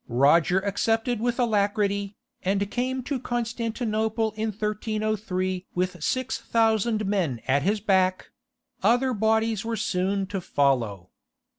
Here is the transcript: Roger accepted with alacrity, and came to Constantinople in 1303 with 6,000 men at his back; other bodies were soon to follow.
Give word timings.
Roger 0.09 0.57
accepted 0.61 1.19
with 1.19 1.37
alacrity, 1.39 2.15
and 2.41 2.71
came 2.71 3.03
to 3.03 3.19
Constantinople 3.19 4.31
in 4.35 4.47
1303 4.47 5.67
with 5.75 6.03
6,000 6.03 7.05
men 7.05 7.39
at 7.47 7.61
his 7.61 7.79
back; 7.79 8.31
other 8.81 9.13
bodies 9.13 9.63
were 9.63 9.77
soon 9.77 10.25
to 10.25 10.41
follow. 10.41 11.11